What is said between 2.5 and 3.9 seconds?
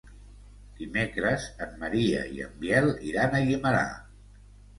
Biel iran a Guimerà.